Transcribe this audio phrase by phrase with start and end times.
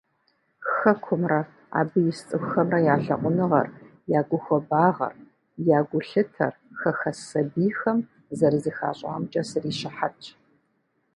[0.75, 1.41] Хэкумрэ,
[1.79, 3.67] абы ис цӏыхухэмрэ я лъагъуныгъэр,
[4.19, 5.13] я гухуабагъэр,
[5.77, 7.97] я гулъытэр хэхэс сабийхэм
[8.37, 10.25] зэрызэхащӏамкӏэ срищыхьэтщ.